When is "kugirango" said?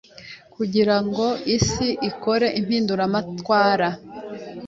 0.53-1.25